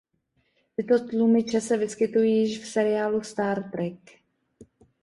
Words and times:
Tyto 0.75 0.99
tlumiče 1.07 1.61
se 1.61 1.77
vyskytují 1.77 2.37
již 2.39 2.59
v 2.63 2.67
seriálu 2.67 3.21
Star 3.21 3.69
Trek. 3.69 3.99